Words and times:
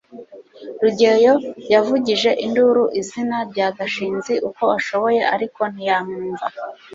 rugeyo 0.81 1.33
yavugije 1.73 2.29
induru 2.45 2.83
izina 2.99 3.37
rya 3.49 3.67
gashinzi 3.77 4.33
uko 4.49 4.63
ashoboye, 4.77 5.21
ariko 5.35 5.61
ntiyamwumva 5.73 6.45